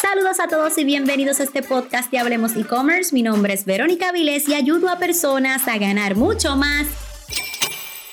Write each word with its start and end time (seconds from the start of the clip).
Saludos 0.00 0.40
a 0.40 0.48
todos 0.48 0.76
y 0.76 0.84
bienvenidos 0.84 1.40
a 1.40 1.44
este 1.44 1.62
podcast 1.62 2.10
de 2.10 2.18
Hablemos 2.18 2.54
e-commerce. 2.54 3.14
Mi 3.14 3.22
nombre 3.22 3.54
es 3.54 3.64
Verónica 3.64 4.12
Vilés 4.12 4.46
y 4.46 4.54
ayudo 4.54 4.90
a 4.90 4.98
personas 4.98 5.66
a 5.68 5.78
ganar 5.78 6.16
mucho 6.16 6.54
más, 6.54 6.86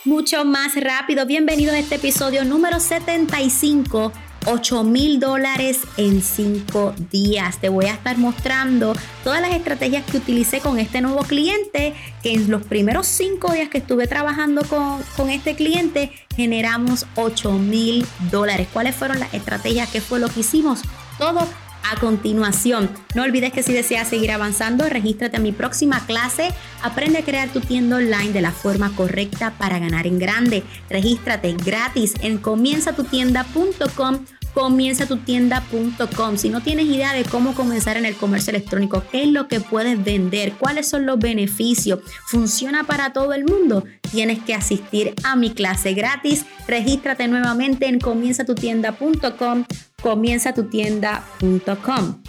mucho 0.06 0.46
más 0.46 0.76
rápido. 0.82 1.26
Bienvenidos 1.26 1.76
a 1.76 1.80
este 1.80 1.96
episodio 1.96 2.46
número 2.46 2.80
75 2.80 4.14
8 4.46 4.84
mil 4.84 5.20
dólares 5.20 5.82
en 5.98 6.22
5 6.22 6.96
días. 7.12 7.60
Te 7.60 7.69
voy 7.69 7.86
a 7.86 7.94
estar 7.94 8.18
mostrando 8.18 8.94
todas 9.24 9.42
las 9.42 9.54
estrategias 9.54 10.06
que 10.06 10.18
utilicé 10.18 10.60
con 10.60 10.79
este 10.79 11.02
nuevo 11.02 11.24
cliente, 11.24 11.94
que 12.22 12.34
en 12.34 12.50
los 12.50 12.63
primeros 12.63 13.08
5 13.08 13.54
días 13.54 13.70
que 13.70 13.79
estuve 13.79 14.08
trabajando 14.08 14.63
con, 14.63 15.02
con 15.15 15.29
este 15.29 15.56
cliente 15.56 16.12
generamos 16.36 17.05
8 17.16 17.52
mil 17.54 18.05
dólares. 18.31 18.68
¿Cuáles 18.72 18.95
fueron 18.95 19.20
las 19.20 19.34
estrategias? 19.34 19.90
¿Qué 19.90 20.02
fue 20.02 20.20
lo 20.20 20.30
que 20.30 20.41
hicimos? 20.41 20.81
Todo 21.18 21.48
a 21.90 22.00
continuación. 22.00 22.89
No 23.16 23.23
olvides 23.23 23.53
que 23.53 23.63
si 23.63 23.73
deseas 23.73 24.07
seguir 24.07 24.31
avanzando, 24.31 24.88
regístrate 24.89 25.38
a 25.38 25.39
mi 25.39 25.52
próxima 25.52 26.05
clase. 26.05 26.49
Aprende 26.81 27.20
a 27.20 27.23
crear 27.23 27.49
tu 27.49 27.62
tienda 27.62 27.98
online 27.98 28.31
de 28.31 28.41
la 28.41 28.52
forma 28.52 28.95
correcta 28.95 29.53
para 29.57 29.80
ganar 29.80 30.07
en 30.07 30.20
grande. 30.20 30.63
Regístrate 30.90 31.54
gratis 31.54 32.13
en 32.21 32.38
comienzatutienda.com 32.38 34.26
comienzatutienda.com. 34.53 36.38
Si 36.38 36.49
no 36.49 36.62
tienes 36.62 36.85
idea 36.85 37.13
de 37.13 37.25
cómo 37.25 37.53
comenzar 37.53 37.98
en 37.98 38.05
el 38.05 38.16
comercio 38.16 38.52
electrónico, 38.52 39.03
qué 39.12 39.23
es 39.23 39.29
lo 39.29 39.48
que 39.48 39.59
puedes 39.59 40.03
vender, 40.03 40.53
cuáles 40.53 40.88
son 40.88 41.05
los 41.05 41.20
beneficios, 41.20 41.99
funciona 42.27 42.84
para 42.84 43.13
todo 43.13 43.34
el 43.34 43.45
mundo, 43.45 43.84
tienes 44.12 44.43
que 44.43 44.53
asistir 44.53 45.16
a 45.23 45.35
mi 45.35 45.52
clase 45.52 45.93
gratis. 45.93 46.45
Regístrate 46.67 47.27
nuevamente 47.27 47.88
en 47.88 47.99
comienzatutienda.com, 47.99 49.66
comienzatutienda.com. 50.02 52.23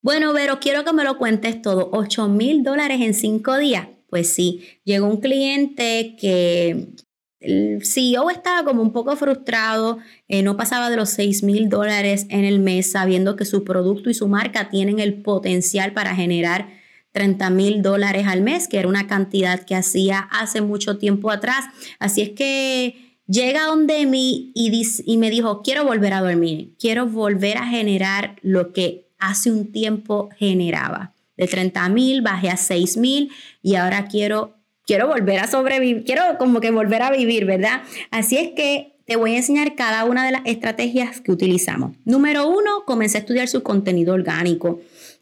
Bueno, 0.00 0.32
Vero, 0.32 0.60
quiero 0.60 0.84
que 0.84 0.92
me 0.92 1.02
lo 1.04 1.18
cuentes 1.18 1.60
todo. 1.60 1.90
8 1.92 2.28
mil 2.28 2.62
dólares 2.62 3.00
en 3.00 3.14
5 3.14 3.58
días. 3.58 3.88
Pues 4.08 4.32
sí, 4.32 4.64
llegó 4.84 5.06
un 5.06 5.20
cliente 5.20 6.16
que 6.18 6.94
el 7.40 7.84
CEO 7.84 8.30
estaba 8.30 8.64
como 8.64 8.82
un 8.82 8.92
poco 8.92 9.14
frustrado, 9.16 9.98
eh, 10.26 10.42
no 10.42 10.56
pasaba 10.56 10.90
de 10.90 10.96
los 10.96 11.10
6 11.10 11.42
mil 11.44 11.68
dólares 11.68 12.26
en 12.30 12.44
el 12.44 12.58
mes, 12.58 12.90
sabiendo 12.92 13.36
que 13.36 13.44
su 13.44 13.64
producto 13.64 14.10
y 14.10 14.14
su 14.14 14.28
marca 14.28 14.70
tienen 14.70 14.98
el 14.98 15.22
potencial 15.22 15.92
para 15.92 16.16
generar 16.16 16.68
30 17.12 17.50
mil 17.50 17.82
dólares 17.82 18.26
al 18.26 18.42
mes, 18.42 18.68
que 18.68 18.78
era 18.78 18.88
una 18.88 19.06
cantidad 19.06 19.64
que 19.64 19.76
hacía 19.76 20.20
hace 20.30 20.60
mucho 20.60 20.98
tiempo 20.98 21.30
atrás. 21.30 21.64
Así 21.98 22.22
es 22.22 22.30
que 22.30 23.16
llega 23.26 23.64
donde 23.64 24.04
mí 24.06 24.52
y, 24.54 25.16
me 25.18 25.30
dijo, 25.30 25.62
quiero 25.62 25.84
volver 25.84 26.14
a 26.14 26.20
dormir, 26.20 26.74
quiero 26.78 27.06
volver 27.06 27.58
a 27.58 27.66
generar 27.66 28.36
lo 28.42 28.72
que 28.72 29.08
hace 29.18 29.50
un 29.50 29.70
tiempo 29.70 30.28
generaba. 30.36 31.14
De 31.36 31.46
30 31.46 31.88
mil 31.90 32.22
bajé 32.22 32.50
a 32.50 32.56
6 32.56 32.96
mil 32.96 33.30
y 33.62 33.76
ahora 33.76 34.08
quiero 34.08 34.57
quiero 34.88 35.06
volver 35.06 35.38
a 35.38 35.46
sobrevivir, 35.46 36.04
quiero 36.04 36.22
como 36.38 36.60
que 36.60 36.70
volver 36.70 37.02
a 37.02 37.12
vivir, 37.12 37.44
¿verdad? 37.44 37.82
Así 38.10 38.38
es 38.38 38.52
que 38.56 38.96
te 39.04 39.16
voy 39.16 39.34
a 39.34 39.36
enseñar 39.36 39.74
cada 39.76 40.04
una 40.06 40.24
de 40.24 40.32
las 40.32 40.42
estrategias 40.46 41.20
que 41.20 41.30
utilizamos. 41.30 41.94
Número 42.06 42.48
uno, 42.48 42.84
comencé 42.86 43.18
a 43.18 43.20
estudiar 43.20 43.48
su 43.48 43.62
contenido 43.62 44.14
orgánico. 44.14 44.80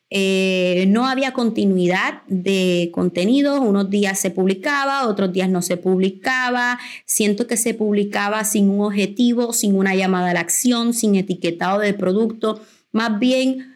Eh, 0.09 0.85
no 0.89 1.09
había 1.09 1.33
continuidad 1.33 2.23
de 2.29 2.91
contenido, 2.95 3.61
unos 3.61 3.91
días 3.91 4.21
se 4.21 4.31
publicaba, 4.31 5.09
otros 5.09 5.33
días 5.33 5.51
no 5.51 5.63
se 5.63 5.77
publicaba, 5.77 6.79
siento 7.05 7.49
que 7.49 7.57
se 7.57 7.75
publicaba 7.75 8.45
sin 8.45 8.71
un 8.71 8.83
objetivo, 8.83 9.53
sin 9.53 9.77
una 9.77 9.97
llamada 9.97 10.31
a 10.31 10.35
la 10.35 10.41
acción, 10.41 10.95
sin 10.95 11.17
etiquetado 11.17 11.81
del 11.81 11.97
producto, 11.97 12.61
más 12.93 13.19
bien 13.19 13.76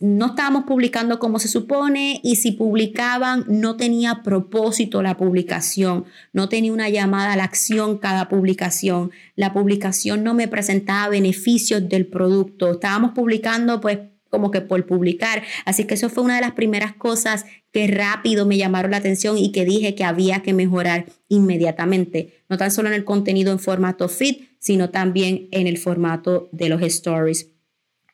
no 0.00 0.26
estábamos 0.26 0.64
publicando 0.64 1.18
como 1.18 1.38
se 1.38 1.48
supone 1.48 2.20
y 2.22 2.36
si 2.36 2.52
publicaban 2.52 3.44
no 3.48 3.76
tenía 3.76 4.22
propósito 4.22 5.02
la 5.02 5.16
publicación, 5.16 6.04
no 6.32 6.48
tenía 6.48 6.72
una 6.72 6.90
llamada 6.90 7.32
a 7.32 7.36
la 7.36 7.44
acción 7.44 7.96
cada 7.98 8.28
publicación, 8.28 9.12
la 9.36 9.52
publicación 9.52 10.24
no 10.24 10.34
me 10.34 10.48
presentaba 10.48 11.08
beneficios 11.08 11.88
del 11.88 12.06
producto, 12.06 12.72
estábamos 12.72 13.12
publicando 13.12 13.80
pues 13.80 13.98
como 14.28 14.50
que 14.50 14.60
por 14.60 14.86
publicar, 14.86 15.42
así 15.64 15.84
que 15.84 15.94
eso 15.94 16.08
fue 16.08 16.22
una 16.22 16.36
de 16.36 16.42
las 16.42 16.52
primeras 16.52 16.94
cosas 16.94 17.46
que 17.72 17.86
rápido 17.86 18.46
me 18.46 18.58
llamaron 18.58 18.92
la 18.92 18.98
atención 18.98 19.38
y 19.38 19.52
que 19.52 19.64
dije 19.64 19.94
que 19.94 20.04
había 20.04 20.42
que 20.42 20.52
mejorar 20.52 21.06
inmediatamente, 21.28 22.42
no 22.48 22.56
tan 22.56 22.70
solo 22.70 22.88
en 22.88 22.94
el 22.94 23.04
contenido 23.04 23.52
en 23.52 23.58
formato 23.58 24.08
feed, 24.08 24.36
sino 24.58 24.90
también 24.90 25.48
en 25.50 25.66
el 25.66 25.78
formato 25.78 26.48
de 26.52 26.68
los 26.68 26.82
stories. 26.82 27.49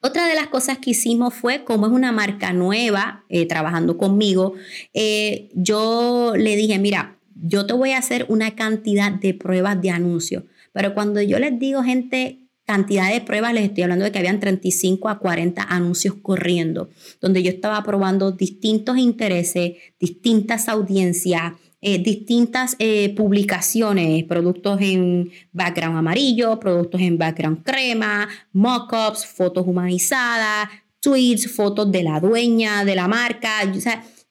Otra 0.06 0.28
de 0.28 0.36
las 0.36 0.46
cosas 0.46 0.78
que 0.78 0.90
hicimos 0.90 1.34
fue, 1.34 1.64
como 1.64 1.86
es 1.88 1.92
una 1.92 2.12
marca 2.12 2.52
nueva 2.52 3.24
eh, 3.28 3.44
trabajando 3.44 3.98
conmigo, 3.98 4.54
eh, 4.94 5.48
yo 5.52 6.34
le 6.36 6.54
dije, 6.54 6.78
mira, 6.78 7.18
yo 7.34 7.66
te 7.66 7.72
voy 7.72 7.90
a 7.90 7.98
hacer 7.98 8.24
una 8.28 8.54
cantidad 8.54 9.10
de 9.10 9.34
pruebas 9.34 9.82
de 9.82 9.90
anuncios, 9.90 10.44
pero 10.72 10.94
cuando 10.94 11.20
yo 11.20 11.40
les 11.40 11.58
digo, 11.58 11.82
gente, 11.82 12.38
cantidad 12.64 13.12
de 13.12 13.20
pruebas, 13.20 13.52
les 13.52 13.64
estoy 13.64 13.82
hablando 13.82 14.04
de 14.04 14.12
que 14.12 14.20
habían 14.20 14.38
35 14.38 15.08
a 15.08 15.18
40 15.18 15.60
anuncios 15.64 16.14
corriendo, 16.22 16.88
donde 17.20 17.42
yo 17.42 17.50
estaba 17.50 17.82
probando 17.82 18.30
distintos 18.30 18.98
intereses, 18.98 19.72
distintas 19.98 20.68
audiencias, 20.68 21.54
eh, 21.80 21.98
distintas 21.98 22.74
eh, 22.78 23.14
publicaciones, 23.14 24.24
productos 24.24 24.80
en 24.80 25.30
background 25.52 25.98
amarillo, 25.98 26.58
productos 26.58 27.00
en 27.00 27.18
background 27.18 27.62
crema, 27.62 28.28
mockups, 28.52 29.26
fotos 29.26 29.66
humanizadas, 29.66 30.68
tweets, 31.00 31.54
fotos 31.54 31.92
de 31.92 32.02
la 32.02 32.18
dueña 32.18 32.84
de 32.84 32.94
la 32.94 33.08
marca. 33.08 33.60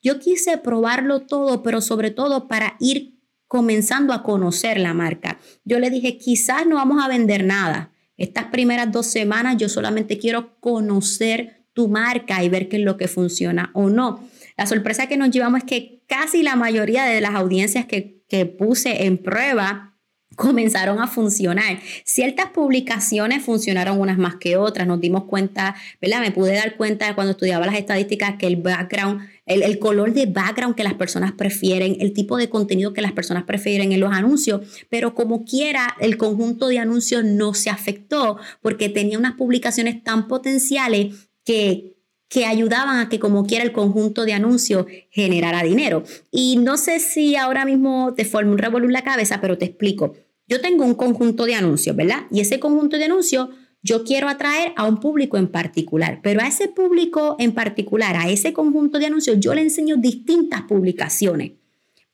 Yo 0.01 0.19
quise 0.19 0.57
probarlo 0.57 1.21
todo, 1.21 1.63
pero 1.63 1.81
sobre 1.81 2.11
todo 2.11 2.47
para 2.47 2.75
ir 2.79 3.15
comenzando 3.47 4.11
a 4.11 4.23
conocer 4.23 4.79
la 4.79 4.93
marca. 4.93 5.39
Yo 5.63 5.79
le 5.79 5.89
dije, 5.89 6.17
quizás 6.17 6.65
no 6.65 6.75
vamos 6.75 7.03
a 7.03 7.07
vender 7.07 7.45
nada. 7.45 7.91
Estas 8.17 8.45
primeras 8.45 8.91
dos 8.91 9.07
semanas 9.07 9.57
yo 9.57 9.69
solamente 9.69 10.17
quiero 10.17 10.59
conocer 10.59 11.54
tu 11.75 11.89
marca 11.89 12.43
y 12.43 12.49
ver 12.49 12.69
qué 12.69 12.77
es 12.77 12.83
lo 12.83 12.97
que 12.97 13.07
funciona 13.07 13.69
o 13.73 13.89
no. 13.89 14.27
La 14.57 14.65
sorpresa 14.65 15.07
que 15.07 15.17
nos 15.17 15.29
llevamos 15.29 15.59
es 15.59 15.65
que 15.65 16.01
casi 16.07 16.41
la 16.41 16.55
mayoría 16.55 17.03
de 17.03 17.19
las 17.19 17.35
audiencias 17.35 17.85
que, 17.85 18.23
que 18.29 18.45
puse 18.45 19.05
en 19.05 19.17
prueba 19.17 19.91
comenzaron 20.35 20.99
a 20.99 21.07
funcionar. 21.07 21.79
Ciertas 22.03 22.47
publicaciones 22.47 23.43
funcionaron 23.43 23.99
unas 23.99 24.17
más 24.17 24.35
que 24.35 24.57
otras, 24.57 24.87
nos 24.87 24.99
dimos 24.99 25.25
cuenta, 25.25 25.75
¿verdad? 26.01 26.21
Me 26.21 26.31
pude 26.31 26.53
dar 26.53 26.75
cuenta 26.75 27.15
cuando 27.15 27.31
estudiaba 27.31 27.65
las 27.65 27.75
estadísticas 27.75 28.35
que 28.37 28.47
el 28.47 28.57
background, 28.57 29.21
el, 29.45 29.63
el, 29.63 29.79
color 29.79 30.13
de 30.13 30.25
background 30.25 30.75
que 30.75 30.83
las 30.83 30.95
personas 30.95 31.31
prefieren, 31.31 31.97
el 31.99 32.13
tipo 32.13 32.37
de 32.37 32.49
contenido 32.49 32.93
que 32.93 33.01
las 33.01 33.13
personas 33.13 33.43
prefieren 33.43 33.91
en 33.91 33.99
los 33.99 34.11
anuncios, 34.11 34.61
pero 34.89 35.15
como 35.15 35.45
quiera, 35.45 35.95
el 35.99 36.17
conjunto 36.17 36.67
de 36.67 36.79
anuncios 36.79 37.23
no 37.23 37.53
se 37.53 37.69
afectó 37.69 38.37
porque 38.61 38.89
tenía 38.89 39.17
unas 39.17 39.35
publicaciones 39.35 40.03
tan 40.03 40.27
potenciales 40.27 41.24
que, 41.45 41.95
que 42.27 42.45
ayudaban 42.45 42.99
a 42.99 43.07
que 43.07 43.19
como 43.19 43.45
quiera 43.45 43.63
el 43.63 43.71
conjunto 43.71 44.25
de 44.25 44.33
anuncios 44.33 44.85
generara 45.11 45.63
dinero. 45.63 46.03
Y 46.31 46.57
no 46.57 46.77
sé 46.77 46.99
si 46.99 47.35
ahora 47.35 47.63
mismo 47.63 48.13
te 48.15 48.25
forme 48.25 48.51
un 48.51 48.57
revolú 48.57 48.87
en 48.87 48.93
la 48.93 49.03
cabeza, 49.03 49.39
pero 49.39 49.57
te 49.57 49.65
explico. 49.65 50.15
Yo 50.47 50.59
tengo 50.59 50.83
un 50.83 50.95
conjunto 50.95 51.45
de 51.45 51.55
anuncios, 51.55 51.95
¿verdad? 51.95 52.23
Y 52.31 52.41
ese 52.41 52.59
conjunto 52.59 52.97
de 52.97 53.05
anuncios 53.05 53.49
yo 53.81 54.03
quiero 54.03 54.27
atraer 54.27 54.73
a 54.75 54.85
un 54.85 54.99
público 54.99 55.37
en 55.37 55.47
particular, 55.47 56.19
pero 56.23 56.41
a 56.41 56.47
ese 56.47 56.67
público 56.67 57.35
en 57.37 57.53
particular, 57.53 58.15
a 58.17 58.29
ese 58.29 58.51
conjunto 58.51 58.97
de 58.97 59.05
anuncios, 59.05 59.39
yo 59.39 59.53
le 59.53 59.61
enseño 59.61 59.95
distintas 59.97 60.63
publicaciones 60.63 61.51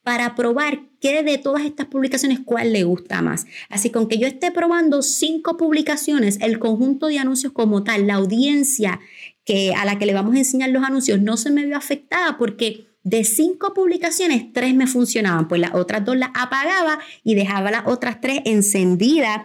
para 0.04 0.36
probar 0.36 0.82
qué 1.00 1.24
de 1.24 1.38
todas 1.38 1.64
estas 1.64 1.88
publicaciones 1.88 2.40
cuál 2.44 2.74
le 2.74 2.84
gusta 2.84 3.22
más. 3.22 3.46
Así 3.70 3.90
que 3.90 3.98
aunque 3.98 4.18
yo 4.18 4.28
esté 4.28 4.52
probando 4.52 5.02
cinco 5.02 5.58
publicaciones, 5.58 6.40
el 6.42 6.60
conjunto 6.60 7.08
de 7.08 7.20
anuncios 7.20 7.54
como 7.54 7.84
tal, 7.84 8.08
la 8.08 8.16
audiencia 8.16 9.00
que 9.46 9.74
a 9.74 9.86
la 9.86 9.98
que 9.98 10.06
le 10.06 10.14
vamos 10.14 10.36
a 10.36 10.40
enseñar 10.40 10.70
los 10.70 10.84
anuncios 10.84 11.22
no 11.22 11.38
se 11.38 11.52
me 11.52 11.66
vio 11.66 11.78
afectada 11.78 12.38
porque 12.38 12.88
de 13.04 13.24
cinco 13.24 13.74
publicaciones, 13.74 14.54
tres 14.54 14.76
me 14.76 14.86
funcionaban, 14.86 15.48
pues 15.48 15.60
las 15.60 15.74
otras 15.74 16.06
dos 16.06 16.18
las 16.18 16.30
apagaba 16.36 17.00
y 17.24 17.34
dejaba 17.34 17.72
las 17.72 17.88
otras 17.88 18.22
tres 18.22 18.42
encendidas 18.46 19.42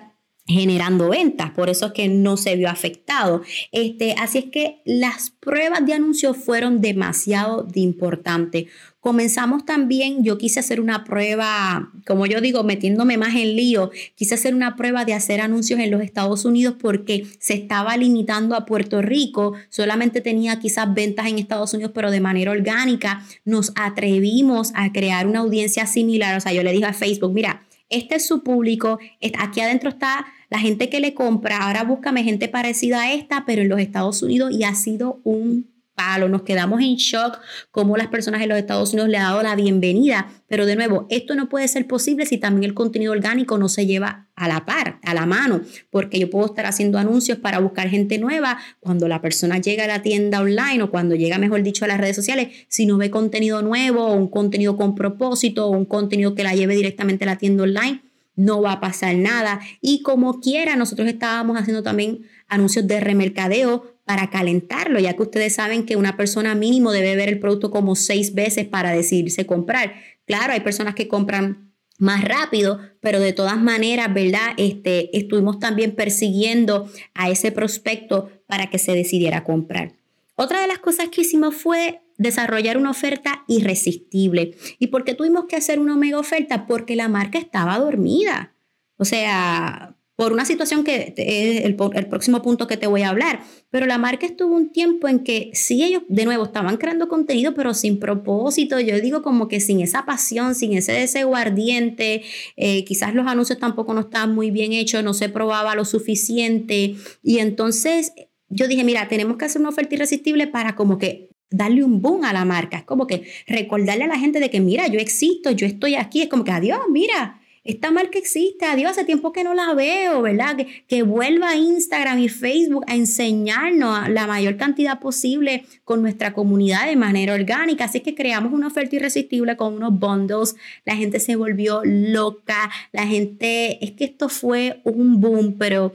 generando 0.46 1.08
ventas, 1.08 1.50
por 1.50 1.69
eso 1.69 1.87
es 1.87 1.93
que 1.93 2.08
no 2.08 2.37
se 2.37 2.56
vio 2.56 2.69
afectado. 2.69 3.43
Este, 3.72 4.14
así 4.19 4.38
es 4.38 4.44
que 4.46 4.81
las 4.84 5.31
pruebas 5.31 5.84
de 5.84 5.94
anuncios 5.94 6.37
fueron 6.37 6.81
demasiado 6.81 7.64
de 7.64 7.81
importantes. 7.81 8.66
Comenzamos 9.00 9.64
también, 9.64 10.25
yo 10.25 10.37
quise 10.37 10.58
hacer 10.58 10.81
una 10.81 11.04
prueba, 11.04 11.93
como 12.06 12.26
yo 12.26 12.40
digo, 12.40 12.64
metiéndome 12.64 13.16
más 13.16 13.37
en 13.37 13.54
lío, 13.54 13.90
quise 14.16 14.34
hacer 14.34 14.52
una 14.52 14.75
prueba 14.75 15.04
de 15.04 15.14
hacer 15.14 15.40
anuncios 15.40 15.78
en 15.78 15.93
los 15.93 16.02
Estados 16.02 16.44
Unidos 16.44 16.75
porque 16.81 17.25
se 17.38 17.54
estaba 17.54 17.96
limitando 17.96 18.56
a 18.56 18.66
Puerto 18.66 19.02
Rico, 19.02 19.52
solamente 19.69 20.20
tenía 20.20 20.58
quizás 20.58 20.92
ventas 20.92 21.28
en 21.28 21.38
Estados 21.38 21.72
Unidos, 21.72 21.92
pero 21.94 22.10
de 22.10 22.20
manera 22.20 22.50
orgánica. 22.50 23.25
Nos 23.44 23.72
atrevimos 23.76 24.72
a 24.75 24.92
crear 24.92 25.28
una 25.28 25.38
audiencia 25.40 25.87
similar, 25.87 26.37
o 26.37 26.40
sea, 26.40 26.52
yo 26.52 26.64
le 26.64 26.72
dije 26.72 26.87
a 26.87 26.92
Facebook, 26.92 27.32
mira, 27.32 27.65
este 27.88 28.16
es 28.16 28.26
su 28.26 28.42
público, 28.42 28.98
aquí 29.38 29.60
adentro 29.60 29.90
está 29.90 30.26
la 30.50 30.58
gente 30.58 30.88
que 30.88 31.00
le 31.00 31.14
compra, 31.14 31.58
ahora 31.58 31.84
búscame 31.84 32.24
gente 32.24 32.48
parecida 32.48 33.02
a 33.02 33.12
esta, 33.12 33.44
pero 33.46 33.62
en 33.62 33.68
los 33.68 33.80
Estados 33.80 34.22
Unidos 34.22 34.52
y 34.52 34.64
ha 34.64 34.74
sido 34.74 35.20
un 35.24 35.75
palo. 35.96 36.28
Nos 36.28 36.43
quedamos 36.43 36.81
en 36.81 36.94
shock 36.94 37.40
como 37.72 37.96
las 37.96 38.06
personas 38.06 38.43
en 38.43 38.50
los 38.50 38.58
Estados 38.58 38.93
Unidos 38.93 39.08
le 39.08 39.16
han 39.16 39.25
dado 39.25 39.43
la 39.43 39.56
bienvenida. 39.56 40.28
Pero 40.46 40.66
de 40.66 40.76
nuevo, 40.76 41.06
esto 41.10 41.34
no 41.34 41.48
puede 41.48 41.66
ser 41.66 41.88
posible 41.88 42.26
si 42.26 42.38
también 42.38 42.62
el 42.62 42.75
contenido 42.75 43.10
orgánico 43.10 43.58
no 43.58 43.69
se 43.69 43.87
lleva 43.87 44.28
a 44.37 44.46
la 44.46 44.66
par, 44.66 45.00
a 45.02 45.14
la 45.14 45.26
mano, 45.26 45.62
porque 45.90 46.20
yo 46.20 46.31
puedo 46.31 46.46
estar 46.46 46.66
haciendo 46.66 46.98
anuncios 46.98 47.38
para 47.38 47.58
buscar 47.58 47.88
gente 47.88 48.19
nueva 48.19 48.58
cuando 48.81 49.08
la 49.08 49.20
persona 49.22 49.58
llega 49.58 49.84
a 49.84 49.88
la 49.88 50.02
tienda 50.02 50.40
online 50.40 50.82
o 50.82 50.90
cuando 50.90 51.14
llega, 51.14 51.38
mejor 51.38 51.62
dicho, 51.62 51.87
a 51.87 51.88
las 51.88 51.99
redes 51.99 52.14
sociales, 52.14 52.49
si 52.69 52.84
no 52.84 52.99
ve 52.99 53.10
contenido 53.10 53.62
nuevo 53.62 54.12
un 54.12 54.28
contenido 54.28 54.76
con 54.76 54.94
propósito 54.94 55.69
un 55.69 55.87
contenido 55.87 56.34
que 56.34 56.44
la 56.44 56.54
lleve 56.54 56.76
directamente 56.76 57.25
a 57.25 57.28
la 57.28 57.38
tienda 57.38 57.64
online, 57.64 58.02
no 58.37 58.60
va 58.60 58.72
a 58.72 58.81
pasar 58.81 59.16
nada. 59.16 59.60
Y 59.81 60.02
como 60.02 60.40
quiera, 60.40 60.76
nosotros 60.76 61.08
estábamos 61.08 61.58
haciendo 61.58 61.82
también 61.82 62.20
anuncios 62.49 62.87
de 62.87 63.00
remercadeo 63.00 63.95
para 64.06 64.30
calentarlo, 64.30 65.00
ya 65.00 65.14
que 65.14 65.22
ustedes 65.22 65.54
saben 65.56 65.84
que 65.84 65.96
una 65.96 66.16
persona 66.16 66.54
mínimo 66.54 66.92
debe 66.92 67.16
ver 67.16 67.28
el 67.28 67.40
producto 67.40 67.72
como 67.72 67.96
seis 67.96 68.34
veces 68.34 68.64
para 68.64 68.92
decidirse 68.92 69.46
comprar. 69.46 69.94
Claro, 70.26 70.52
hay 70.52 70.60
personas 70.60 70.94
que 70.94 71.08
compran 71.08 71.72
más 71.98 72.24
rápido, 72.24 72.78
pero 73.00 73.18
de 73.18 73.32
todas 73.32 73.60
maneras, 73.60 74.14
¿verdad? 74.14 74.52
Este, 74.58 75.16
estuvimos 75.18 75.58
también 75.58 75.96
persiguiendo 75.96 76.88
a 77.14 77.30
ese 77.30 77.50
prospecto 77.50 78.30
para 78.46 78.70
que 78.70 78.78
se 78.78 78.92
decidiera 78.92 79.42
comprar. 79.42 79.92
Otra 80.36 80.60
de 80.60 80.68
las 80.68 80.78
cosas 80.78 81.08
que 81.08 81.22
hicimos 81.22 81.56
fue 81.56 82.00
desarrollar 82.16 82.76
una 82.76 82.90
oferta 82.90 83.42
irresistible. 83.48 84.54
¿Y 84.78 84.86
por 84.86 85.02
qué 85.02 85.14
tuvimos 85.14 85.46
que 85.46 85.56
hacer 85.56 85.80
una 85.80 85.96
mega 85.96 86.20
oferta? 86.20 86.68
Porque 86.68 86.94
la 86.94 87.08
marca 87.08 87.38
estaba 87.38 87.76
dormida. 87.78 88.54
O 88.98 89.04
sea, 89.04 89.95
por 90.16 90.32
una 90.32 90.46
situación 90.46 90.82
que 90.82 91.12
es 91.14 91.64
el, 91.64 91.76
próximo 91.76 92.40
punto 92.40 92.66
que 92.66 92.78
te 92.78 92.86
voy 92.86 93.02
a 93.02 93.10
hablar. 93.10 93.40
Pero 93.70 93.84
la 93.84 93.98
marca 93.98 94.24
estuvo 94.24 94.56
un 94.56 94.72
tiempo 94.72 95.08
en 95.08 95.20
que 95.22 95.50
sí 95.52 95.84
ellos, 95.84 96.02
de 96.08 96.24
nuevo, 96.24 96.44
estaban 96.44 96.78
creando 96.78 97.06
contenido, 97.06 97.54
pero 97.54 97.74
sin 97.74 98.00
propósito. 98.00 98.80
Yo 98.80 98.98
digo 98.98 99.22
como 99.22 99.46
que 99.46 99.60
sin 99.60 99.80
esa 99.80 100.06
pasión, 100.06 100.54
sin 100.54 100.72
ese 100.72 100.92
deseo 100.92 101.36
ardiente. 101.36 102.22
Eh, 102.56 102.84
quizás 102.86 103.14
los 103.14 103.26
anuncios 103.26 103.58
tampoco 103.58 103.92
no 103.92 104.00
estaban 104.00 104.34
muy 104.34 104.50
bien 104.50 104.72
hechos, 104.72 105.04
no 105.04 105.12
se 105.12 105.28
probaba 105.28 105.74
lo 105.74 105.84
suficiente. 105.84 106.96
Y 107.22 107.38
entonces 107.38 108.14
yo 108.48 108.68
dije, 108.68 108.84
mira, 108.84 109.08
tenemos 109.08 109.36
que 109.36 109.44
hacer 109.44 109.60
una 109.60 109.68
oferta 109.68 109.96
irresistible 109.96 110.46
para 110.46 110.74
como 110.76 110.96
que 110.96 111.28
darle 111.50 111.84
un 111.84 112.00
boom 112.00 112.24
a 112.24 112.32
la 112.32 112.46
marca. 112.46 112.78
Es 112.78 112.84
como 112.84 113.06
que 113.06 113.24
recordarle 113.46 114.04
a 114.04 114.08
la 114.08 114.18
gente 114.18 114.40
de 114.40 114.48
que, 114.48 114.60
mira, 114.60 114.86
yo 114.86 114.98
existo, 114.98 115.50
yo 115.50 115.66
estoy 115.66 115.94
aquí. 115.94 116.22
Es 116.22 116.30
como 116.30 116.42
que, 116.42 116.52
adiós, 116.52 116.80
mira 116.90 117.42
esta 117.66 117.90
marca 117.90 118.18
existe, 118.18 118.64
adiós, 118.64 118.92
hace 118.92 119.04
tiempo 119.04 119.32
que 119.32 119.44
no 119.44 119.54
la 119.54 119.74
veo, 119.74 120.22
¿verdad? 120.22 120.56
Que, 120.56 120.84
que 120.86 121.02
vuelva 121.02 121.50
a 121.50 121.56
Instagram 121.56 122.18
y 122.18 122.28
Facebook 122.28 122.84
a 122.86 122.94
enseñarnos 122.94 124.08
la 124.08 124.26
mayor 124.26 124.56
cantidad 124.56 125.00
posible 125.00 125.64
con 125.84 126.02
nuestra 126.02 126.32
comunidad 126.32 126.86
de 126.86 126.96
manera 126.96 127.34
orgánica. 127.34 127.84
Así 127.84 128.00
que 128.00 128.14
creamos 128.14 128.52
una 128.52 128.68
oferta 128.68 128.96
irresistible 128.96 129.56
con 129.56 129.74
unos 129.74 129.98
bundles, 129.98 130.56
la 130.84 130.96
gente 130.96 131.20
se 131.20 131.36
volvió 131.36 131.82
loca, 131.84 132.70
la 132.92 133.06
gente, 133.06 133.84
es 133.84 133.92
que 133.92 134.04
esto 134.04 134.28
fue 134.28 134.80
un 134.84 135.20
boom, 135.20 135.56
pero 135.58 135.92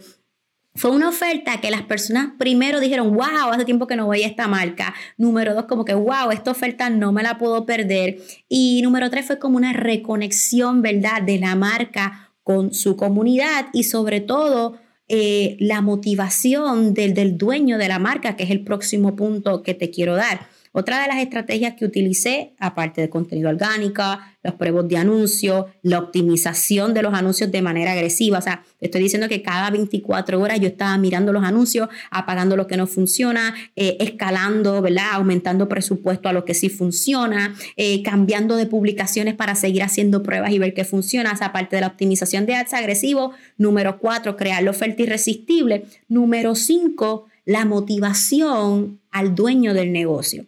fue 0.74 0.92
una 0.92 1.10
oferta 1.10 1.60
que 1.60 1.70
las 1.70 1.82
personas 1.82 2.30
primero 2.38 2.80
dijeron, 2.80 3.14
wow, 3.14 3.52
hace 3.52 3.66
tiempo 3.66 3.88
que 3.88 3.96
no 3.96 4.06
voy 4.06 4.24
a 4.24 4.28
esta 4.28 4.48
marca. 4.48 4.94
Número 5.18 5.54
dos, 5.54 5.66
como 5.66 5.84
que, 5.84 5.94
wow, 5.94 6.32
esta 6.32 6.52
oferta 6.52 6.90
no 6.90 7.12
me 7.12 7.24
la 7.24 7.38
puedo 7.38 7.66
perder. 7.66 8.20
Y 8.48 8.82
número 8.82 9.10
tres 9.10 9.26
fue 9.26 9.38
como 9.38 9.58
una 9.58 9.74
reconexión, 9.74 10.82
¿verdad?, 10.82 11.22
de 11.22 11.40
la 11.40 11.56
marca 11.56 12.32
con 12.44 12.74
su 12.74 12.96
comunidad 12.96 13.68
y 13.74 13.84
sobre 13.84 14.22
todo 14.22 14.78
eh, 15.10 15.58
la 15.60 15.82
motivación 15.82 16.94
del, 16.94 17.14
del 17.14 17.38
dueño 17.38 17.78
de 17.78 17.90
la 17.90 18.00
marca, 18.00 18.38
que 18.38 18.44
es 18.44 18.50
el 18.50 18.64
próximo 18.64 19.16
punto 19.16 19.64
que 19.64 19.74
te 19.74 19.92
quiero 19.92 20.16
dar. 20.16 20.48
Otra 20.74 21.02
de 21.02 21.08
las 21.08 21.18
estrategias 21.18 21.74
que 21.74 21.84
utilicé, 21.84 22.54
aparte 22.58 23.02
de 23.02 23.10
contenido 23.10 23.50
orgánico, 23.50 24.04
los 24.42 24.56
pruebas 24.56 24.88
de 24.88 24.96
anuncios, 24.96 25.66
la 25.82 26.00
optimización 26.00 26.94
de 26.94 27.02
los 27.02 27.14
anuncios 27.14 27.52
de 27.52 27.62
manera 27.62 27.92
agresiva. 27.92 28.38
O 28.38 28.42
sea, 28.42 28.64
estoy 28.80 29.02
diciendo 29.02 29.28
que 29.28 29.42
cada 29.42 29.70
24 29.70 30.40
horas 30.40 30.62
yo 30.62 30.68
estaba 30.68 30.98
mirando 30.98 31.34
los 31.34 31.44
anuncios, 31.44 31.90
apagando 32.10 32.56
lo 32.56 32.68
que 32.68 32.78
no 32.78 32.88
funciona, 32.88 33.54
eh, 33.76 33.98
escalando, 34.00 34.82
¿verdad? 34.82 35.12
Aumentando 35.12 35.68
presupuesto 35.68 36.30
a 36.30 36.34
lo 36.34 36.46
que 36.46 36.54
sí 36.54 36.70
funciona, 36.70 37.54
eh, 37.76 38.02
cambiando 38.02 38.56
de 38.56 38.66
publicaciones 38.66 39.36
para 39.36 39.56
seguir 39.56 39.84
haciendo 39.84 40.24
pruebas 40.24 40.52
y 40.52 40.60
ver 40.60 40.74
qué 40.74 40.86
funciona. 40.86 41.34
O 41.34 41.38
sea, 41.38 41.48
aparte 41.48 41.76
de 41.76 41.82
la 41.82 41.88
optimización 41.88 42.46
de 42.46 42.56
ads 42.56 42.74
agresivo. 42.74 43.34
Número 43.58 44.00
cuatro, 44.00 44.38
crear 44.38 44.64
la 44.64 44.72
oferta 44.72 45.02
irresistible. 45.04 45.84
Número 46.08 46.56
cinco, 46.56 47.26
la 47.46 47.66
motivación 47.66 49.02
al 49.12 49.36
dueño 49.36 49.74
del 49.74 49.92
negocio. 49.92 50.46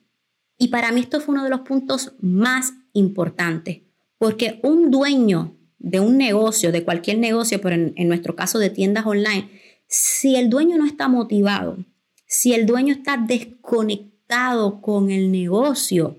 Y 0.64 0.70
para 0.70 0.94
mí 0.94 1.02
esto 1.02 1.20
fue 1.20 1.34
uno 1.34 1.44
de 1.44 1.50
los 1.50 1.60
puntos 1.60 2.14
más 2.22 2.72
importantes, 2.94 3.82
porque 4.18 4.62
un 4.64 4.92
dueño 4.92 5.58
de 5.78 6.00
un 6.00 6.18
negocio, 6.18 6.72
de 6.72 6.86
cualquier 6.86 7.18
negocio, 7.18 7.60
pero 7.60 7.76
en, 7.76 8.08
nuestro 8.08 8.38
caso 8.38 8.60
de 8.60 8.70
tiendas 8.70 9.06
online, 9.06 9.50
si 9.88 10.38
el 10.38 10.50
dueño 10.50 10.78
no 10.78 10.86
está 10.86 11.10
motivado, 11.10 11.84
si 12.28 12.54
el 12.54 12.66
dueño 12.66 12.94
está 12.94 13.18
desconectado 13.18 14.80
con 14.80 15.12
el 15.12 15.34
negocio, 15.34 16.18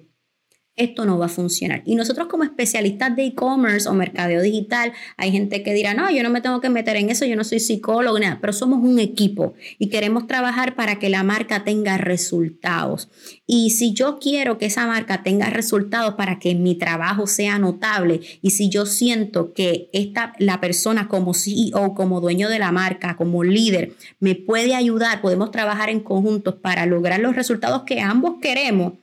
esto 0.77 1.05
no 1.05 1.19
va 1.19 1.27
a 1.27 1.29
funcionar. 1.29 1.83
Y 1.85 1.95
nosotros 1.95 2.27
como 2.27 2.43
especialistas 2.45 3.15
de 3.15 3.27
e-commerce 3.27 3.89
o 3.89 3.95
mercadeo 3.95 4.43
digital, 4.43 4.93
hay 5.17 5.31
gente 5.31 5.63
que 5.63 5.73
dirá, 5.73 5.95
no, 5.95 6.11
yo 6.11 6.23
no 6.23 6.31
me 6.31 6.41
tengo 6.41 6.61
que 6.61 6.69
meter 6.69 6.97
en 6.97 7.11
eso, 7.11 7.25
yo 7.25 7.37
no 7.37 7.45
soy 7.45 7.61
psicólogo, 7.61 8.19
nada, 8.19 8.39
pero 8.41 8.53
somos 8.53 8.83
un 8.83 8.99
equipo 8.99 9.55
y 9.79 9.89
queremos 9.89 10.27
trabajar 10.27 10.75
para 10.75 10.99
que 10.99 11.09
la 11.09 11.23
marca 11.23 11.65
tenga 11.65 11.97
resultados. 11.97 13.09
Y 13.47 13.71
si 13.71 13.95
yo 13.95 14.19
quiero 14.19 14.59
que 14.59 14.67
esa 14.67 14.87
marca 14.87 15.23
tenga 15.23 15.49
resultados 15.51 16.15
para 16.15 16.39
que 16.39 16.55
mi 16.55 16.75
trabajo 16.75 17.27
sea 17.27 17.59
notable 17.59 18.21
y 18.43 18.51
si 18.51 18.69
yo 18.69 18.87
siento 18.87 19.53
que 19.53 19.91
esta, 19.93 20.33
la 20.39 20.61
persona 20.61 21.09
como 21.09 21.35
CEO, 21.35 21.95
como 21.95 22.21
dueño 22.21 22.49
de 22.49 22.59
la 22.59 22.73
marca, 22.73 23.17
como 23.17 23.45
líder, 23.45 23.93
me 24.19 24.35
puede 24.35 24.75
ayudar, 24.75 25.21
podemos 25.21 25.51
trabajar 25.51 25.89
en 25.89 26.01
conjuntos 26.01 26.57
para 26.57 26.87
lograr 26.87 27.21
los 27.21 27.37
resultados 27.37 27.83
que 27.85 28.01
ambos 28.01 28.37
queremos, 28.41 28.95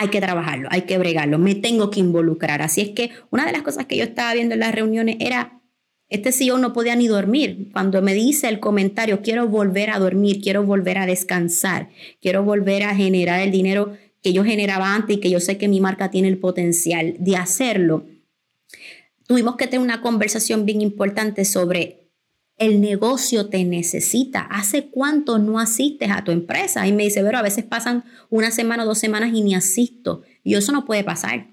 hay 0.00 0.08
que 0.08 0.22
trabajarlo, 0.22 0.66
hay 0.72 0.82
que 0.82 0.96
bregarlo, 0.96 1.38
me 1.38 1.54
tengo 1.54 1.90
que 1.90 2.00
involucrar. 2.00 2.62
Así 2.62 2.80
es 2.80 2.88
que 2.88 3.10
una 3.28 3.44
de 3.44 3.52
las 3.52 3.60
cosas 3.60 3.84
que 3.84 3.98
yo 3.98 4.04
estaba 4.04 4.32
viendo 4.32 4.54
en 4.54 4.60
las 4.60 4.74
reuniones 4.74 5.16
era, 5.20 5.60
este 6.08 6.32
CEO 6.32 6.56
no 6.56 6.72
podía 6.72 6.96
ni 6.96 7.06
dormir. 7.06 7.68
Cuando 7.70 8.00
me 8.00 8.14
dice 8.14 8.48
el 8.48 8.60
comentario, 8.60 9.20
quiero 9.20 9.46
volver 9.46 9.90
a 9.90 9.98
dormir, 9.98 10.40
quiero 10.40 10.64
volver 10.64 10.96
a 10.96 11.04
descansar, 11.04 11.90
quiero 12.18 12.42
volver 12.42 12.84
a 12.84 12.94
generar 12.94 13.42
el 13.42 13.50
dinero 13.50 13.92
que 14.22 14.32
yo 14.32 14.42
generaba 14.42 14.94
antes 14.94 15.18
y 15.18 15.20
que 15.20 15.28
yo 15.28 15.38
sé 15.38 15.58
que 15.58 15.68
mi 15.68 15.82
marca 15.82 16.10
tiene 16.10 16.28
el 16.28 16.38
potencial 16.38 17.16
de 17.18 17.36
hacerlo. 17.36 18.06
Tuvimos 19.26 19.56
que 19.56 19.66
tener 19.66 19.84
una 19.84 20.00
conversación 20.00 20.64
bien 20.64 20.80
importante 20.80 21.44
sobre 21.44 21.99
el 22.60 22.80
negocio 22.80 23.48
te 23.48 23.64
necesita. 23.64 24.42
¿Hace 24.42 24.84
cuánto 24.84 25.38
no 25.38 25.58
asistes 25.58 26.10
a 26.10 26.22
tu 26.22 26.30
empresa? 26.30 26.86
Y 26.86 26.92
me 26.92 27.04
dice, 27.04 27.24
pero 27.24 27.38
a 27.38 27.42
veces 27.42 27.64
pasan 27.64 28.04
una 28.28 28.50
semana 28.50 28.84
o 28.84 28.86
dos 28.86 28.98
semanas 28.98 29.30
y 29.34 29.40
ni 29.40 29.54
asisto. 29.54 30.22
Y 30.44 30.54
eso 30.54 30.70
no 30.70 30.84
puede 30.84 31.02
pasar. 31.02 31.48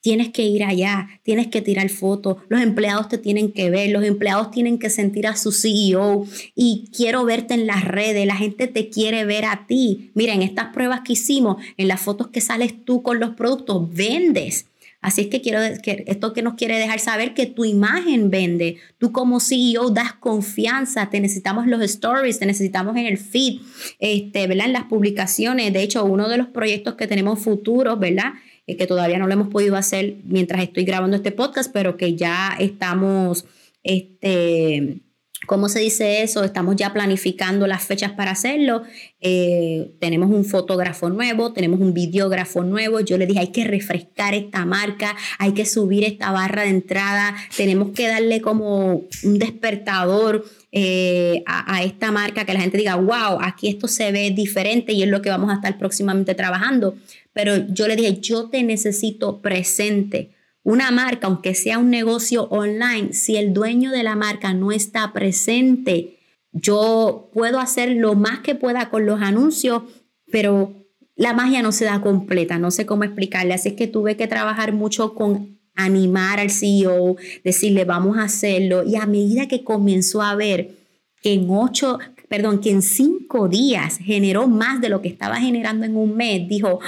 Tienes 0.00 0.30
que 0.30 0.44
ir 0.44 0.64
allá, 0.64 1.08
tienes 1.22 1.48
que 1.48 1.62
tirar 1.62 1.88
fotos, 1.88 2.38
los 2.48 2.60
empleados 2.60 3.08
te 3.08 3.18
tienen 3.18 3.52
que 3.52 3.70
ver, 3.70 3.90
los 3.90 4.02
empleados 4.02 4.50
tienen 4.50 4.80
que 4.80 4.90
sentir 4.90 5.28
a 5.28 5.36
su 5.36 5.52
CEO 5.52 6.26
y 6.56 6.90
quiero 6.92 7.24
verte 7.24 7.54
en 7.54 7.68
las 7.68 7.84
redes, 7.84 8.26
la 8.26 8.34
gente 8.34 8.66
te 8.66 8.88
quiere 8.88 9.24
ver 9.24 9.44
a 9.44 9.64
ti. 9.68 10.10
Mira, 10.14 10.34
en 10.34 10.42
estas 10.42 10.72
pruebas 10.72 11.02
que 11.02 11.12
hicimos, 11.12 11.62
en 11.76 11.86
las 11.86 12.00
fotos 12.00 12.28
que 12.28 12.40
sales 12.40 12.84
tú 12.84 13.02
con 13.02 13.20
los 13.20 13.36
productos, 13.36 13.94
vendes 13.94 14.66
Así 15.02 15.22
es 15.22 15.26
que 15.26 15.40
quiero 15.40 15.58
que 15.82 16.04
esto 16.06 16.32
que 16.32 16.42
nos 16.42 16.54
quiere 16.54 16.78
dejar 16.78 17.00
saber 17.00 17.34
que 17.34 17.46
tu 17.46 17.64
imagen 17.64 18.30
vende. 18.30 18.76
Tú 18.98 19.10
como 19.10 19.40
CEO 19.40 19.90
das 19.90 20.12
confianza, 20.12 21.10
te 21.10 21.20
necesitamos 21.20 21.66
los 21.66 21.82
stories, 21.82 22.38
te 22.38 22.46
necesitamos 22.46 22.96
en 22.96 23.06
el 23.06 23.18
feed, 23.18 23.60
este, 23.98 24.46
¿verdad? 24.46 24.66
En 24.66 24.72
las 24.72 24.84
publicaciones. 24.84 25.72
De 25.72 25.82
hecho, 25.82 26.04
uno 26.04 26.28
de 26.28 26.38
los 26.38 26.46
proyectos 26.46 26.94
que 26.94 27.08
tenemos 27.08 27.40
futuros, 27.40 27.98
¿verdad? 27.98 28.34
Eh, 28.68 28.76
que 28.76 28.86
todavía 28.86 29.18
no 29.18 29.26
lo 29.26 29.32
hemos 29.32 29.48
podido 29.48 29.76
hacer 29.76 30.18
mientras 30.24 30.62
estoy 30.62 30.84
grabando 30.84 31.16
este 31.16 31.32
podcast, 31.32 31.72
pero 31.72 31.96
que 31.96 32.14
ya 32.14 32.56
estamos 32.60 33.44
este, 33.82 35.00
¿Cómo 35.46 35.68
se 35.68 35.80
dice 35.80 36.22
eso? 36.22 36.44
Estamos 36.44 36.76
ya 36.76 36.92
planificando 36.92 37.66
las 37.66 37.84
fechas 37.84 38.12
para 38.12 38.30
hacerlo. 38.30 38.82
Eh, 39.20 39.92
tenemos 39.98 40.30
un 40.30 40.44
fotógrafo 40.44 41.10
nuevo, 41.10 41.52
tenemos 41.52 41.80
un 41.80 41.92
videógrafo 41.92 42.62
nuevo. 42.62 43.00
Yo 43.00 43.18
le 43.18 43.26
dije, 43.26 43.40
hay 43.40 43.52
que 43.52 43.64
refrescar 43.64 44.34
esta 44.34 44.64
marca, 44.64 45.16
hay 45.38 45.52
que 45.52 45.66
subir 45.66 46.04
esta 46.04 46.30
barra 46.30 46.62
de 46.62 46.68
entrada, 46.68 47.34
tenemos 47.56 47.90
que 47.90 48.06
darle 48.06 48.40
como 48.40 49.02
un 49.24 49.38
despertador 49.38 50.44
eh, 50.70 51.42
a, 51.46 51.76
a, 51.76 51.82
esta 51.82 52.12
marca, 52.12 52.44
que 52.44 52.54
la 52.54 52.60
gente 52.60 52.78
diga, 52.78 52.94
wow, 52.94 53.38
aquí 53.40 53.68
esto 53.68 53.88
se 53.88 54.12
ve 54.12 54.30
diferente 54.30 54.92
y 54.92 55.02
es 55.02 55.08
lo 55.08 55.22
que 55.22 55.30
vamos 55.30 55.50
a 55.50 55.54
estar 55.54 55.76
próximamente 55.76 56.34
trabajando. 56.34 56.94
Pero 57.32 57.66
yo 57.68 57.88
le 57.88 57.96
dije, 57.96 58.20
yo 58.20 58.48
te 58.48 58.62
necesito 58.62 59.40
presente 59.40 60.30
una 60.64 60.90
marca, 60.90 61.26
aunque 61.26 61.54
sea 61.54 61.78
un 61.78 61.90
negocio 61.90 62.44
online, 62.44 63.12
si 63.12 63.36
el 63.36 63.52
dueño 63.52 63.90
de 63.90 64.02
la 64.02 64.14
marca 64.14 64.54
no 64.54 64.70
está 64.72 65.12
presente, 65.12 66.18
yo 66.52 67.30
puedo 67.32 67.58
hacer 67.58 67.96
lo 67.96 68.14
más 68.14 68.40
que 68.40 68.54
pueda 68.54 68.90
con 68.90 69.06
los 69.06 69.20
anuncios, 69.20 69.82
pero 70.30 70.74
la 71.16 71.32
magia 71.32 71.62
no 71.62 71.72
se 71.72 71.84
da 71.84 72.00
completa, 72.00 72.58
no 72.58 72.70
sé 72.70 72.86
cómo 72.86 73.04
explicarle. 73.04 73.54
Así 73.54 73.70
es 73.70 73.74
que 73.74 73.86
tuve 73.86 74.16
que 74.16 74.28
trabajar 74.28 74.72
mucho 74.72 75.14
con 75.14 75.58
animar 75.74 76.40
al 76.40 76.50
CEO, 76.50 77.16
decirle 77.44 77.84
vamos 77.84 78.18
a 78.18 78.24
hacerlo. 78.24 78.84
Y 78.84 78.96
a 78.96 79.06
medida 79.06 79.48
que 79.48 79.64
comenzó 79.64 80.22
a 80.22 80.34
ver 80.34 80.76
que 81.22 81.34
en 81.34 81.46
ocho, 81.50 81.98
perdón, 82.32 82.62
que 82.62 82.70
en 82.70 82.80
cinco 82.80 83.46
días 83.46 83.98
generó 83.98 84.48
más 84.48 84.80
de 84.80 84.88
lo 84.88 85.02
que 85.02 85.08
estaba 85.08 85.36
generando 85.36 85.84
en 85.84 85.94
un 85.94 86.16
mes, 86.16 86.48
dijo. 86.48 86.80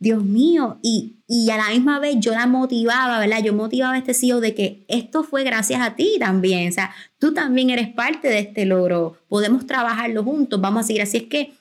Dios 0.00 0.24
mío, 0.24 0.78
y, 0.82 1.18
y 1.28 1.50
a 1.50 1.56
la 1.56 1.70
misma 1.70 2.00
vez 2.00 2.16
yo 2.18 2.32
la 2.32 2.48
motivaba, 2.48 3.20
¿verdad? 3.20 3.40
Yo 3.44 3.54
motivaba 3.54 3.94
a 3.94 3.98
este 3.98 4.12
CEO 4.12 4.40
de 4.40 4.56
que 4.56 4.84
esto 4.88 5.22
fue 5.22 5.44
gracias 5.44 5.80
a 5.80 5.94
ti 5.94 6.16
también, 6.18 6.68
o 6.68 6.72
sea, 6.72 6.92
tú 7.20 7.32
también 7.32 7.70
eres 7.70 7.88
parte 7.94 8.26
de 8.26 8.40
este 8.40 8.64
logro, 8.64 9.16
podemos 9.28 9.68
trabajarlo 9.68 10.24
juntos, 10.24 10.60
vamos 10.60 10.80
a 10.80 10.86
seguir. 10.88 11.02
Así 11.02 11.18
es 11.18 11.22
que 11.24 11.52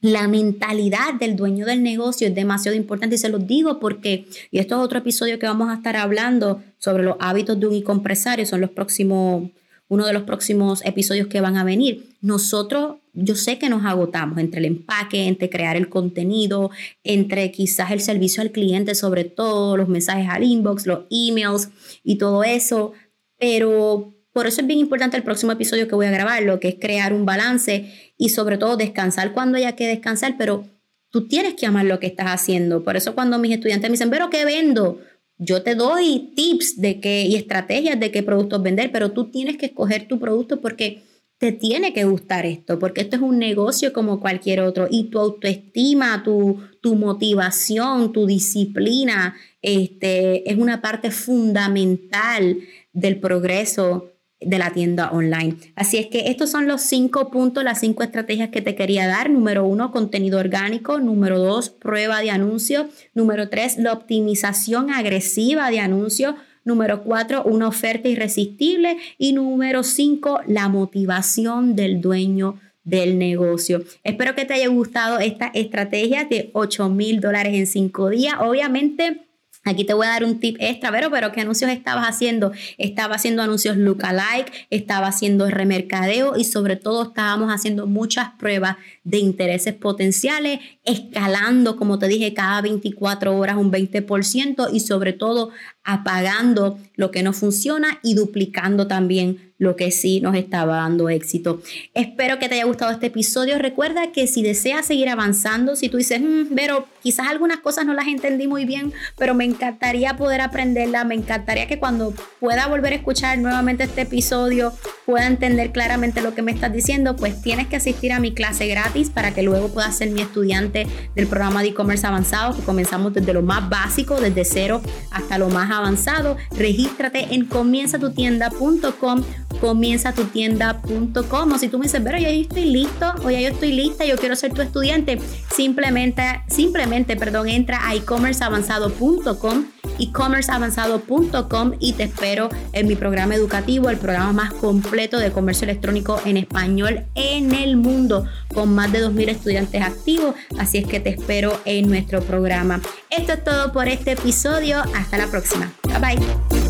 la 0.00 0.26
mentalidad 0.26 1.14
del 1.14 1.36
dueño 1.36 1.66
del 1.66 1.84
negocio 1.84 2.26
es 2.26 2.34
demasiado 2.34 2.76
importante 2.76 3.14
y 3.14 3.18
se 3.18 3.28
los 3.28 3.46
digo 3.46 3.78
porque, 3.78 4.26
y 4.50 4.58
esto 4.58 4.74
es 4.76 4.80
otro 4.80 4.98
episodio 4.98 5.38
que 5.38 5.46
vamos 5.46 5.68
a 5.68 5.74
estar 5.74 5.94
hablando 5.96 6.60
sobre 6.78 7.04
los 7.04 7.16
hábitos 7.20 7.60
de 7.60 7.68
un 7.68 7.74
e-compresario, 7.74 8.46
son 8.46 8.60
los 8.60 8.70
próximos, 8.70 9.50
uno 9.90 10.06
de 10.06 10.12
los 10.12 10.22
próximos 10.22 10.82
episodios 10.86 11.26
que 11.26 11.40
van 11.40 11.56
a 11.56 11.64
venir. 11.64 12.14
Nosotros, 12.22 12.98
yo 13.12 13.34
sé 13.34 13.58
que 13.58 13.68
nos 13.68 13.84
agotamos 13.84 14.38
entre 14.38 14.60
el 14.60 14.66
empaque, 14.66 15.26
entre 15.26 15.50
crear 15.50 15.76
el 15.76 15.88
contenido, 15.88 16.70
entre 17.02 17.50
quizás 17.50 17.90
el 17.90 18.00
servicio 18.00 18.40
al 18.40 18.52
cliente, 18.52 18.94
sobre 18.94 19.24
todo 19.24 19.76
los 19.76 19.88
mensajes 19.88 20.28
al 20.30 20.44
inbox, 20.44 20.86
los 20.86 21.00
emails 21.10 21.70
y 22.04 22.18
todo 22.18 22.44
eso, 22.44 22.92
pero 23.36 24.14
por 24.32 24.46
eso 24.46 24.60
es 24.60 24.66
bien 24.68 24.78
importante 24.78 25.16
el 25.16 25.24
próximo 25.24 25.50
episodio 25.50 25.88
que 25.88 25.96
voy 25.96 26.06
a 26.06 26.12
grabar, 26.12 26.44
lo 26.44 26.60
que 26.60 26.68
es 26.68 26.76
crear 26.76 27.12
un 27.12 27.26
balance 27.26 27.92
y 28.16 28.28
sobre 28.28 28.58
todo 28.58 28.76
descansar 28.76 29.32
cuando 29.32 29.58
haya 29.58 29.74
que 29.74 29.88
descansar, 29.88 30.36
pero 30.38 30.68
tú 31.10 31.26
tienes 31.26 31.54
que 31.54 31.66
amar 31.66 31.86
lo 31.86 31.98
que 31.98 32.06
estás 32.06 32.28
haciendo. 32.28 32.84
Por 32.84 32.96
eso 32.96 33.16
cuando 33.16 33.40
mis 33.40 33.52
estudiantes 33.52 33.90
me 33.90 33.94
dicen, 33.94 34.10
pero 34.10 34.30
¿qué 34.30 34.44
vendo? 34.44 35.00
Yo 35.42 35.62
te 35.62 35.74
doy 35.74 36.32
tips 36.36 36.78
de 36.78 37.00
qué 37.00 37.22
y 37.22 37.34
estrategias 37.34 37.98
de 37.98 38.10
qué 38.10 38.22
productos 38.22 38.62
vender, 38.62 38.92
pero 38.92 39.12
tú 39.12 39.30
tienes 39.30 39.56
que 39.56 39.66
escoger 39.66 40.06
tu 40.06 40.20
producto 40.20 40.60
porque 40.60 41.02
te 41.38 41.52
tiene 41.52 41.94
que 41.94 42.04
gustar 42.04 42.44
esto, 42.44 42.78
porque 42.78 43.00
esto 43.00 43.16
es 43.16 43.22
un 43.22 43.38
negocio 43.38 43.94
como 43.94 44.20
cualquier 44.20 44.60
otro. 44.60 44.86
Y 44.90 45.04
tu 45.04 45.18
autoestima, 45.18 46.22
tu, 46.22 46.60
tu 46.82 46.94
motivación, 46.94 48.12
tu 48.12 48.26
disciplina, 48.26 49.34
este, 49.62 50.50
es 50.50 50.58
una 50.58 50.82
parte 50.82 51.10
fundamental 51.10 52.58
del 52.92 53.18
progreso 53.18 54.12
de 54.40 54.58
la 54.58 54.72
tienda 54.72 55.10
online. 55.10 55.56
Así 55.74 55.98
es 55.98 56.06
que 56.06 56.30
estos 56.30 56.50
son 56.50 56.66
los 56.66 56.80
cinco 56.82 57.30
puntos, 57.30 57.62
las 57.62 57.80
cinco 57.80 58.02
estrategias 58.02 58.48
que 58.48 58.62
te 58.62 58.74
quería 58.74 59.06
dar. 59.06 59.30
Número 59.30 59.64
uno, 59.64 59.92
contenido 59.92 60.38
orgánico. 60.38 60.98
Número 60.98 61.38
dos, 61.38 61.70
prueba 61.70 62.20
de 62.20 62.30
anuncio. 62.30 62.88
Número 63.14 63.48
tres, 63.48 63.76
la 63.76 63.92
optimización 63.92 64.90
agresiva 64.90 65.70
de 65.70 65.80
anuncio. 65.80 66.36
Número 66.64 67.02
cuatro, 67.02 67.42
una 67.44 67.68
oferta 67.68 68.08
irresistible. 68.08 68.96
Y 69.18 69.34
número 69.34 69.82
cinco, 69.82 70.40
la 70.46 70.68
motivación 70.68 71.76
del 71.76 72.00
dueño 72.00 72.58
del 72.82 73.18
negocio. 73.18 73.84
Espero 74.04 74.34
que 74.34 74.46
te 74.46 74.54
haya 74.54 74.68
gustado 74.68 75.18
esta 75.18 75.48
estrategia 75.54 76.24
de 76.24 76.50
8 76.54 76.88
mil 76.88 77.20
dólares 77.20 77.54
en 77.54 77.66
cinco 77.66 78.08
días. 78.08 78.34
Obviamente, 78.40 79.20
Aquí 79.62 79.84
te 79.84 79.92
voy 79.92 80.06
a 80.06 80.10
dar 80.10 80.24
un 80.24 80.40
tip 80.40 80.56
extra, 80.58 80.90
pero, 80.90 81.10
pero 81.10 81.32
¿qué 81.32 81.42
anuncios 81.42 81.70
estabas 81.70 82.06
haciendo? 82.06 82.50
Estaba 82.78 83.16
haciendo 83.16 83.42
anuncios 83.42 83.76
lookalike, 83.76 84.50
estaba 84.70 85.08
haciendo 85.08 85.50
remercadeo 85.50 86.36
y 86.38 86.44
sobre 86.44 86.76
todo 86.76 87.02
estábamos 87.02 87.50
haciendo 87.52 87.86
muchas 87.86 88.30
pruebas 88.38 88.76
de 89.04 89.18
intereses 89.18 89.74
potenciales, 89.74 90.60
escalando, 90.84 91.76
como 91.76 91.98
te 91.98 92.08
dije, 92.08 92.32
cada 92.32 92.62
24 92.62 93.36
horas 93.36 93.56
un 93.56 93.70
20% 93.70 94.70
y 94.72 94.80
sobre 94.80 95.12
todo 95.12 95.50
apagando 95.84 96.78
lo 96.96 97.10
que 97.10 97.22
no 97.22 97.34
funciona 97.34 97.98
y 98.02 98.14
duplicando 98.14 98.86
también 98.86 99.49
lo 99.60 99.76
que 99.76 99.92
sí 99.92 100.20
nos 100.20 100.34
estaba 100.34 100.76
dando 100.76 101.10
éxito. 101.10 101.62
Espero 101.92 102.38
que 102.38 102.48
te 102.48 102.54
haya 102.56 102.64
gustado 102.64 102.90
este 102.90 103.06
episodio. 103.06 103.58
Recuerda 103.58 104.10
que 104.10 104.26
si 104.26 104.42
deseas 104.42 104.86
seguir 104.86 105.10
avanzando, 105.10 105.76
si 105.76 105.90
tú 105.90 105.98
dices, 105.98 106.20
mm, 106.20 106.54
pero 106.56 106.86
quizás 107.02 107.28
algunas 107.28 107.58
cosas 107.58 107.84
no 107.84 107.92
las 107.92 108.08
entendí 108.08 108.48
muy 108.48 108.64
bien, 108.64 108.92
pero 109.18 109.34
me 109.34 109.44
encantaría 109.44 110.16
poder 110.16 110.40
aprenderla, 110.40 111.04
me 111.04 111.14
encantaría 111.14 111.68
que 111.68 111.78
cuando 111.78 112.14
pueda 112.40 112.66
volver 112.68 112.94
a 112.94 112.96
escuchar 112.96 113.38
nuevamente 113.38 113.84
este 113.84 114.00
episodio 114.00 114.72
pueda 115.10 115.26
entender 115.26 115.72
claramente 115.72 116.22
lo 116.22 116.34
que 116.34 116.42
me 116.42 116.52
estás 116.52 116.72
diciendo, 116.72 117.16
pues 117.16 117.42
tienes 117.42 117.66
que 117.66 117.74
asistir 117.74 118.12
a 118.12 118.20
mi 118.20 118.32
clase 118.32 118.68
gratis 118.68 119.10
para 119.10 119.34
que 119.34 119.42
luego 119.42 119.68
puedas 119.68 119.96
ser 119.96 120.10
mi 120.10 120.20
estudiante 120.20 120.86
del 121.16 121.26
programa 121.26 121.62
de 121.62 121.68
e-commerce 121.70 122.06
avanzado, 122.06 122.54
que 122.54 122.62
comenzamos 122.62 123.12
desde 123.12 123.32
lo 123.32 123.42
más 123.42 123.68
básico, 123.68 124.20
desde 124.20 124.44
cero 124.44 124.80
hasta 125.10 125.36
lo 125.36 125.48
más 125.48 125.68
avanzado. 125.70 126.36
Regístrate 126.56 127.34
en 127.34 127.46
comienzatutienda.com 127.46 129.24
comienzatutienda.com 129.60 131.52
o 131.52 131.58
si 131.58 131.68
tú 131.68 131.78
me 131.78 131.86
dices, 131.86 132.00
pero 132.02 132.16
ya 132.16 132.30
yo 132.30 132.40
estoy 132.40 132.66
listo 132.66 133.12
o 133.24 133.30
ya 133.30 133.40
yo 133.40 133.48
estoy 133.48 133.72
lista, 133.72 134.04
yo 134.06 134.16
quiero 134.16 134.36
ser 134.36 134.54
tu 134.54 134.62
estudiante, 134.62 135.18
simplemente, 135.54 136.22
simplemente, 136.46 137.16
perdón, 137.16 137.48
entra 137.48 137.86
a 137.86 137.96
ecommerceavanzado.com 137.96 139.79
ecommerceavanzado.com 140.00 141.72
y 141.78 141.92
te 141.94 142.04
espero 142.04 142.48
en 142.72 142.86
mi 142.88 142.96
programa 142.96 143.34
educativo, 143.34 143.90
el 143.90 143.98
programa 143.98 144.32
más 144.32 144.52
completo 144.54 145.18
de 145.18 145.30
comercio 145.32 145.64
electrónico 145.64 146.20
en 146.24 146.36
español 146.36 147.04
en 147.14 147.54
el 147.54 147.76
mundo, 147.76 148.26
con 148.52 148.74
más 148.74 148.92
de 148.92 149.04
2.000 149.04 149.28
estudiantes 149.28 149.82
activos. 149.82 150.34
Así 150.58 150.78
es 150.78 150.86
que 150.86 151.00
te 151.00 151.10
espero 151.10 151.60
en 151.64 151.88
nuestro 151.88 152.22
programa. 152.22 152.80
Esto 153.10 153.32
es 153.32 153.44
todo 153.44 153.72
por 153.72 153.88
este 153.88 154.12
episodio. 154.12 154.82
Hasta 154.94 155.18
la 155.18 155.26
próxima. 155.26 155.72
Bye 155.84 156.16
bye. 156.16 156.69